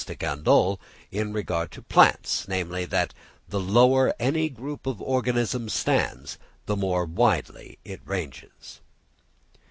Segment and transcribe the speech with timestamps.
[0.07, 0.81] de Candolle
[1.11, 3.13] in regard to plants, namely, that
[3.47, 8.81] the lower any group of organisms stands the more widely it ranges.